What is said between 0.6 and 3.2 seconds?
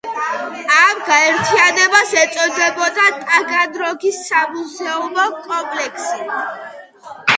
ამ გაერთიანებას ეწოდებოდა